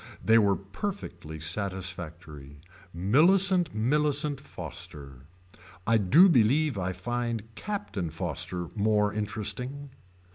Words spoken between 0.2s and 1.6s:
They were perfectly